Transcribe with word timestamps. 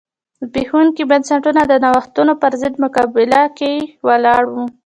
زبېښونکي 0.39 1.03
بنسټونه 1.11 1.61
د 1.67 1.73
نوښتونو 1.83 2.33
پرضد 2.41 2.73
مقابله 2.83 3.41
کې 3.57 3.71
ولاړ 4.07 4.43
و. 4.53 4.55